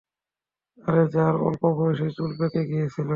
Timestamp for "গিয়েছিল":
2.69-3.09